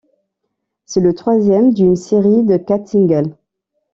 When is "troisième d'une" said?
1.13-1.95